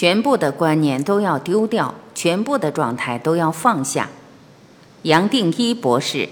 [0.00, 4.08] 全部的观念都要丢掉，全部的状态都要放下。
[5.02, 6.26] 杨定一博士。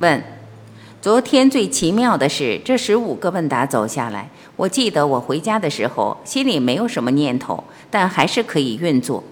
[0.00, 0.20] 问：
[1.00, 9.22] 昨天最奇妙的是，这十五个问答走下来，我记得我回家的时候心里没有什么念头，但还是可以运作。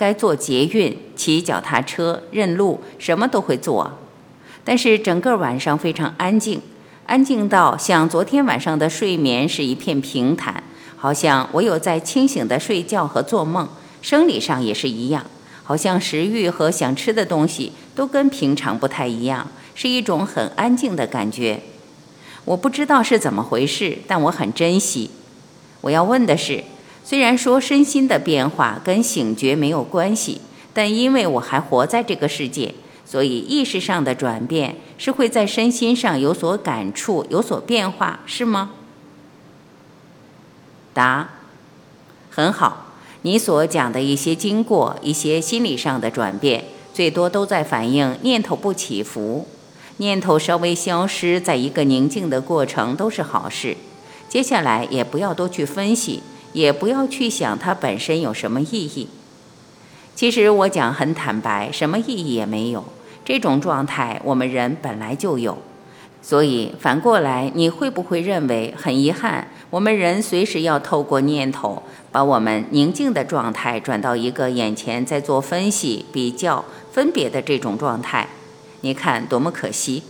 [0.00, 3.98] 该坐捷运、骑脚踏车、认路，什么都会做。
[4.64, 6.62] 但是整个晚上非常安静，
[7.04, 10.64] 安静到像昨天晚上的睡眠是一片平坦，
[10.96, 13.68] 好像我有在清醒的睡觉和做梦，
[14.00, 15.22] 生理上也是一样，
[15.62, 19.46] 好像食欲和想吃的东西都跟平常不太一样。
[19.74, 21.60] 是一种很安静的感觉，
[22.46, 25.10] 我不知道是怎么回事，但我很珍惜。
[25.82, 26.64] 我要问的是，
[27.10, 30.40] 虽然说身心的变化跟醒觉没有关系，
[30.72, 32.72] 但因为我还活在这个世界，
[33.04, 38.70] 所以意识上的转变是会在身心上有所感触、有所变化，是吗？
[40.94, 41.30] 答：
[42.30, 42.92] 很好。
[43.22, 49.48] 你所讲的一些经过、一些心理上的转变，最多都在反映念头不起伏。
[49.96, 53.76] 念头稍微消失，在一个宁静的过程都是好事。
[54.28, 59.08] 接下来也不要多去分析，也不要去想它本身有什么意义。
[60.14, 62.84] 其实我讲很坦白，什么意义也没有。
[63.24, 65.56] 这种状态我们人本来就有。
[66.22, 69.48] 所以反过来，你会不会认为很遗憾？
[69.70, 76.62] 我们人随时要透过念头，把我们宁静的状态转到一个眼前在做分析、比较、
[76.92, 78.28] 分别的这种状态。
[78.82, 80.02] 你看多么可惜！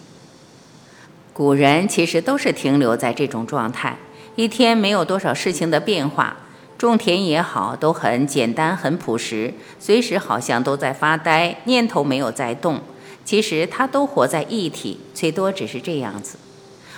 [1.33, 3.96] 古人其实都是停留在这种状态，
[4.36, 6.36] 一天没有多少事情的变化，
[6.78, 12.81] 种田也好，都很简单、很朴实，随时好像都在发呆，念头没有在动。
[13.25, 16.39] 其实他都活在一体，最多只是这样子。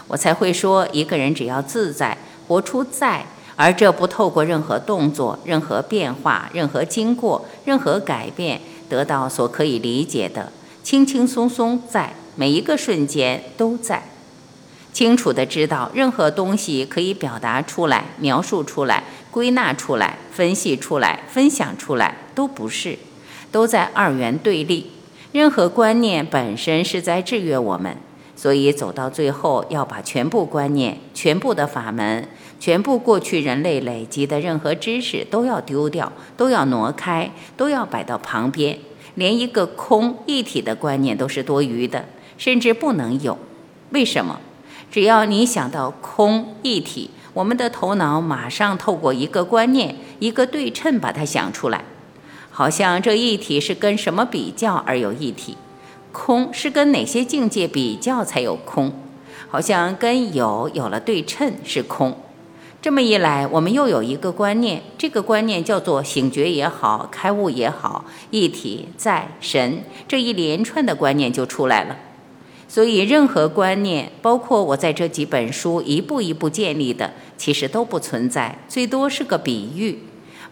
[0.08, 2.16] 我才会说，一个人只要自在，
[2.46, 10.52] 活出在，而这不透过任何动作、任何变化、任何经过、任何改变，得到所可以理解的。
[10.82, 14.02] 轻轻松松在每一个瞬间都在，
[14.92, 22.98] 清楚的知道任何东西可以表达出来、描述出来、归纳出来、分析出来、分享出来都不是，
[23.50, 24.90] 都在二元对立。
[25.32, 27.96] 任何观念本身是在制约我们，
[28.36, 32.28] 所以走到最后要把全部观念、全部的法门、
[32.60, 38.78] 全部过去人类累积的任何知识都要丢掉，都要挪开，都要摆到旁边。
[39.14, 42.04] 连一个空一体的观念都是多余的，
[42.36, 43.38] 甚至不能有。
[43.90, 44.38] 为什么？
[44.92, 51.82] 只要你想到空一体，我们的头脑马上透过一个观念、一个对称把它想出来，
[52.50, 55.56] 好像这一体是跟什么比较而有一体，
[56.12, 58.92] 空是跟哪些境界比较才有空，
[59.48, 62.14] 好像跟有有了对称是空。
[62.82, 71.96] 这么一来，我们又有一个观念，这个观念叫做醒觉也好，开悟也好，一体在神这一连串的观念就出来了。
[72.72, 79.98] 所以，任何观念，包括我在这几本书一步一步建立的，其实都不存在，最多是个比喻。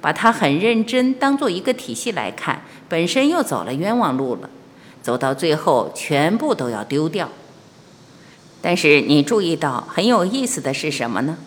[0.02, 2.60] 把它很认真当做一个体系来看，
[2.90, 4.50] 本身又走了冤枉路了。
[5.00, 7.26] 走到最后，全部都要丢掉。
[8.60, 11.38] 但是你注意到很有意思的是什么呢？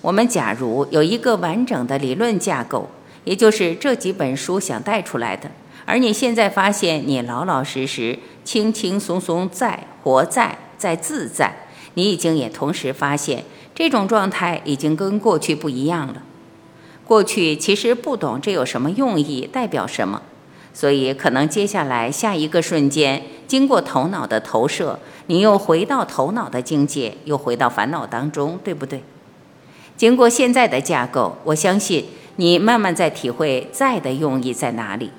[0.00, 2.90] 我们假如有一个完整的理论架构，
[3.22, 5.48] 也就是这几本书想带出来的，
[5.84, 11.52] 而你现在发现你老老实实、轻轻松松在活在在自在，
[11.94, 13.42] 你已经也同时发现
[13.74, 16.22] 这种状态已经跟过去不一样了。
[17.04, 20.22] 过去其实不懂这有什么用意，代表什么，
[20.72, 29.02] 所以可能接下来下一个瞬间，经过头脑的投射，你又回到头脑的境界，又回到烦恼当中，对不对？
[29.96, 32.04] 经过现在的架构，我相信
[32.36, 35.10] 你慢慢在体会在的用意在哪里。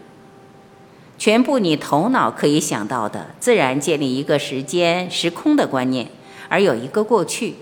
[1.17, 6.07] 全部你头脑可以想到的，自然建立一个时间时空的观念，
[6.47, 7.55] 而有一个过去。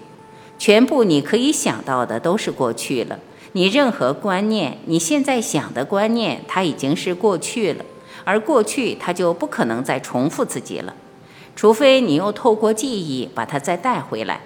[0.58, 3.20] 全部你可以想到的都是过去了。
[3.54, 7.86] 你任何观念，你现在想的观念，它已经是过去了，
[8.26, 10.94] 而过去它就不可能再重复自己了，
[11.56, 14.42] 除非你又透过记忆把它再带回来。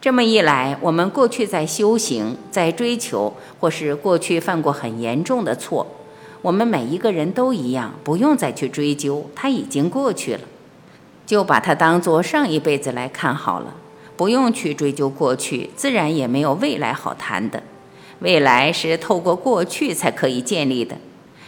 [0.00, 5.86] 这么一来，我们过去在修行、在追求，或是过去犯过很严重的错，
[6.44, 10.40] 我们每一个人都一样，不用再去追究，它已经过去了，
[11.24, 13.74] 就把它当做上一辈子来看好了，
[14.14, 17.62] 不用去追究过去，自然也没有未来好谈的。
[18.18, 20.98] 未来是透过过去才可以建立的。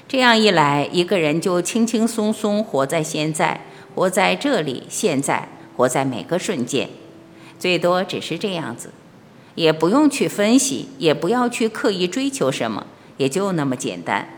[0.08, 6.88] 这样一来，一个人就轻轻松松活在现在，活在这里，现在，活在每个瞬间，
[7.58, 8.92] 最多只是这样子，
[9.56, 12.87] 也不用去分析，也不要去刻意追求什么，
[13.19, 14.31] 也就那么简单。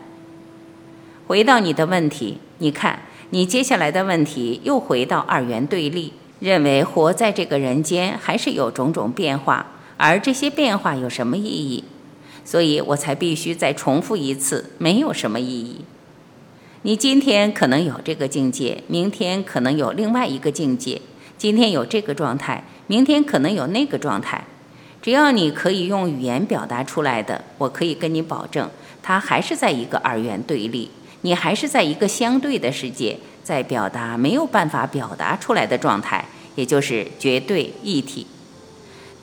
[1.29, 9.67] 回到你的问题，你看，你接下来的问题又回到二元对立，认为活在这个人间还是有种种变化，
[9.97, 11.83] 而这些变化有什么意义？
[12.43, 15.85] 所以我才必须再重复一次，没有什么意义。
[16.81, 20.99] 你今天可能有这个境界，明天可能有另外一个境界，
[21.37, 24.43] 今天有这个状态，明天可能有那个状态。
[24.99, 28.67] 只要你可以用语言表达出来的，我可以跟你保证，
[29.03, 30.89] 它还是在一个二元对立。
[31.21, 36.25] 你还是在一个相对的世界，在表达没有办法表达出来的状态，
[36.55, 38.25] 也就是绝对一体。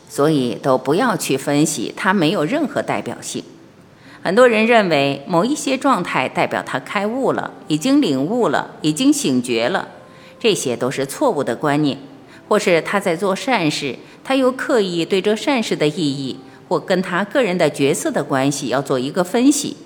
[0.09, 3.43] 所以都不要去分析，它没有任何代表性。
[4.23, 9.89] 很多人认为某一些状态代表他开悟了，已经领悟了，已经醒觉了，
[10.39, 11.99] 这些都是错误的观念。
[12.49, 16.39] 或是他在做善事，他又刻意对这善事的意义
[16.69, 19.77] 或跟他个人的角色的关系要做一个分析。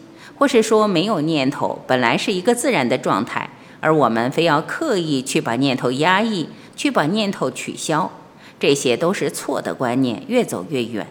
[0.40, 3.50] 或是说没有念头，本来是一个自然的状态，
[3.80, 8.10] 而我们非要刻意去把念头压抑，去把念头取消，
[8.58, 11.06] 这些都是错的观念，越走越远。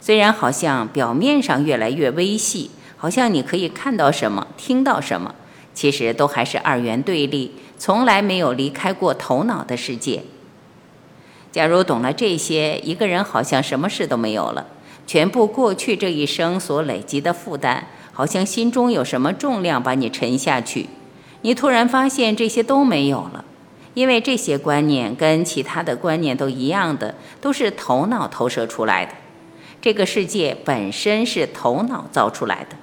[0.00, 5.34] 虽然好像表面上越来越微细，好像你可以看到什么，听到什么，
[5.74, 10.22] 其实都还是二元对立，从来没有离开过头脑的世界。
[11.52, 14.68] 假如懂了这些，一个人好像什么事都没有了，
[15.06, 17.86] 全部过去这一生所累积的负担。
[18.20, 20.90] 好像心中有什么重量把你沉下去，
[21.40, 23.46] 你突然发现这些都没有了，
[23.94, 29.12] 因为这些观念跟其他的观念都一样的，都是头脑投射出来的。
[29.80, 32.76] 这个世界本身是头脑造出来的，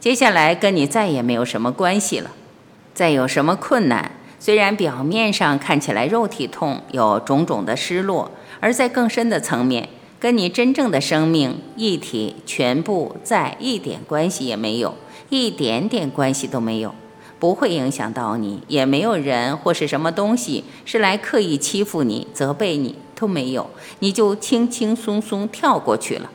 [0.00, 2.30] 接下来跟你再也没有什么关系了。
[2.94, 8.30] 再有什么困难，虽然表面上看起来肉体痛，有种种的失落，
[8.60, 9.90] 而在更深的层面。
[10.22, 14.94] 跟你真正的生命一体，全部在一点关系也没有，
[15.30, 16.94] 一点点关系都没有，
[17.40, 26.30] 不会影响到你，也没有人或是什么东西是来刻意欺负你、责备你，都没有，你就轻轻松松跳过去了。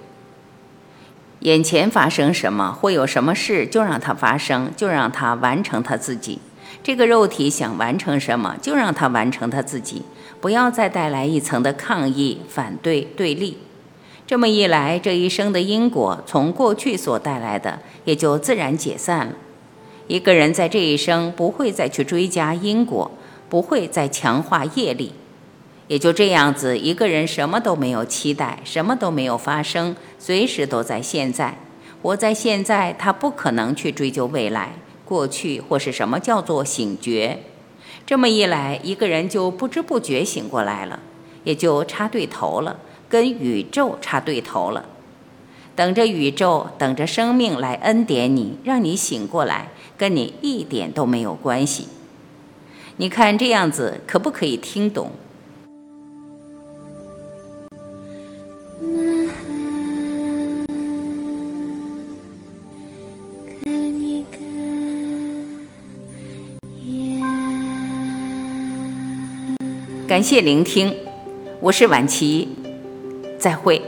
[1.40, 6.40] 眼前发生什么，会有什么事，就让它发生，就让它完成它自己。
[6.84, 10.02] 这个肉体想完成什么，就让它完成它自己，
[10.42, 13.58] 不要再带来一层的抗议、反对、对立。
[14.28, 19.34] 这么一来，这一生的因果从过去所带来的也就自然解散了。
[20.08, 23.10] 一个人在这一生不会再去追加因果，
[23.48, 25.14] 不会再强化业力，
[25.88, 31.58] 也就这样子，一个人什么都没有期待，什么都没有发生，随时都在现在，
[32.02, 34.74] 活在现在，他不可能去追究未来、
[35.06, 37.40] 过去或是什么叫做醒觉。
[38.06, 41.00] 这么一来，一个人就不知不觉醒过来了，
[41.46, 42.78] 也就插对头了。
[43.10, 44.86] 跟宇宙插对头了，
[45.76, 51.88] 等着宇宙，等着生命来恩典你，让你醒过来，跟你一点都没有关系。
[52.98, 55.12] 你看这样子可不可以听懂？
[70.08, 70.96] 感谢聆听，
[71.60, 72.57] 我是晚琪。
[73.38, 73.82] 再会。